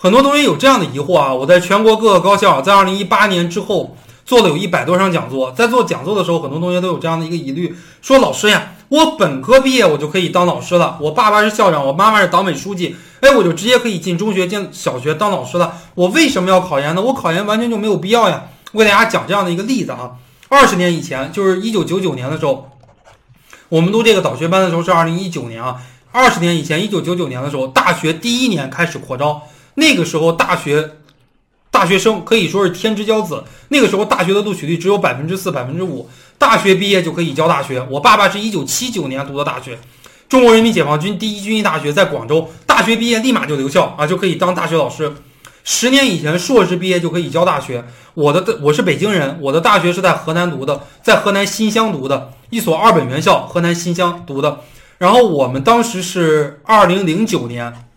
[0.00, 17.02] 很多同学有这样的疑惑啊，我在全国各个高校，在二零一八年之后做了有一百多场讲座，在做讲座的时候，很多同学都有这样的一个疑虑，说老师呀，我本科毕业我就可以当老师了，我爸爸是校长，我妈妈是党委书记，哎，我就直接可以进中学、进小学当老师了，我为什么要考研呢？
[17.02, 18.44] 我考研完全就没有必要呀。
[18.70, 20.12] 我给大家讲这样的一个例子啊，
[20.48, 22.70] 二十年以前，就是一九九九年的时候，
[23.68, 25.78] 我们读这个导学班的时候是二零一九年啊，
[26.12, 29.42] 二十年以前，一九九九年的时候，大学第一年开始扩招。
[29.78, 30.96] 那个时候，大学
[31.70, 33.44] 大学生可以说是天之骄子。
[33.68, 37.86] 那个时候，大学的录取率只有百分之四、百分之五，大学毕业就可以教大学。
[37.88, 39.78] 我爸爸是一九七九年读的大学，
[40.28, 45.12] 中国人民解放军第一军医大学在广州，大学毕业立马就留校啊，就可以当大学老师。
[45.62, 47.84] 十年以前，硕士毕业就可以教大学。
[48.14, 54.60] 我的我是北京人，我的大学是在河南读的，在河南新乡读的一所二本院校，河南新乡读的。
[54.98, 57.87] 然后我们当时是二零零九年。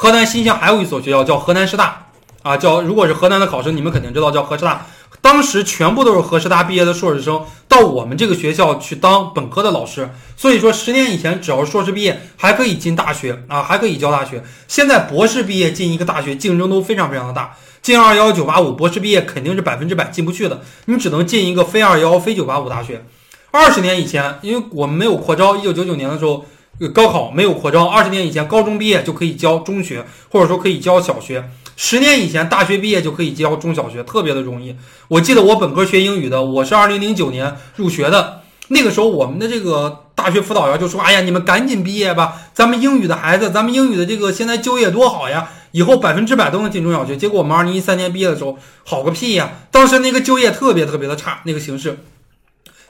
[0.00, 2.06] 河南新乡还有一所学校叫河南师大，
[2.44, 4.86] 啊，叫如果是河南的考生，你们肯定知道叫河师大。
[5.20, 10.08] 当时全部都是河师大毕业的硕士生到我们这个学校去当本科的老师。
[10.36, 14.40] 所以说，十年以前只要是硕士毕业还可以进大学啊，还可以教大学。
[14.68, 23.04] 现在博士毕业进一个大学竞争都非常非常的大，进二幺九八五博士毕业肯定是百分之百进不去的，你只能进一个非二幺非九八五大学。
[23.50, 26.44] 二十年以前，因为我们没有扩招，一九九九年的时候。
[26.86, 31.42] 高考没有扩招，二十年以前高中毕业就可以教中学，或者说可以教小学；
[31.76, 34.76] 十年以前大学毕业就可以教中小学，特别的容易。
[35.08, 49.50] 我记得我本科学英语的，我是二零零九年入学的，那个时候我们的这个大学辅导员就说：“哎呀，你们赶紧毕业吧，咱们英语的孩子，咱们英语的这个现在就业多好呀，以后百分之百都能进中小学。”结果我们二零一三年毕业的时候，好个屁呀！
[49.70, 51.98] 当时那个就业特别特别的差，那个形势。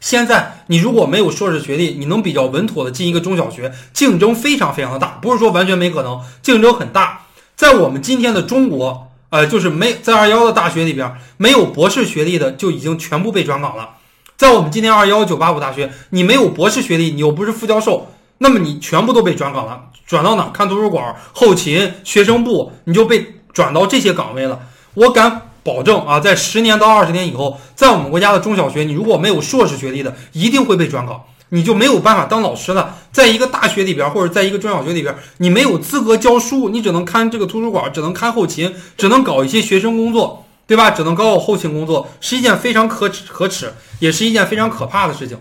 [0.00, 7.22] 现在你如果没有硕士学历，你能比较稳妥的进一个中小学，竞争非常非常的大，不是说完全没可能，竞争很大。
[7.56, 13.90] 在我们今天的中国，呃，就是没在二幺的大学里边没有博士学历的就已经全部被转岗了。
[14.36, 18.06] 在我们今天二幺九八五大学，你没有博士学历，你又不是副教授，
[18.38, 20.50] 那么你全部都被转岗了，转到哪？
[20.50, 24.60] 看图书馆、后勤、学生部，你就被转到这些岗位了。
[24.94, 25.47] 我敢。
[25.68, 32.96] 保证啊，在十年到二十年以后，在我们国家的中小学，你如果没有硕士学历的，一定会被转岗，你就没有办法当老师了。
[33.12, 40.90] 在一个大学里边，或者在一个中小学里边，你没有资格教书，你只能看这个图书馆，只能看后勤，只能搞一些学生工作，对吧？
[40.90, 45.38] 只能搞后勤工作，是一件非常可耻、可耻，也是一件非常可怕的事情。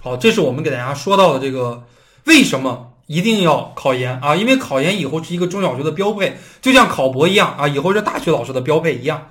[0.00, 1.84] 好，这是我们给大家说到的这个
[2.24, 2.86] 为什么。
[3.08, 9.28] 一定要考研啊，因为考研以后是一个中小学的标配，就像考博一样啊，以后是大学老师的标配一样。